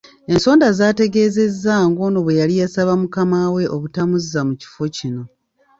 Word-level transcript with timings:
Ensonda 0.33 0.67
zaategeezezza 0.77 1.73
ng’ono 1.87 2.19
bwe 2.25 2.37
yali 2.39 2.53
yasaba 2.61 2.93
mukama 3.01 3.39
we 3.55 3.63
obutamuzza 3.75 4.39
ku 4.47 4.53
kifo 4.61 4.83
kino. 4.95 5.23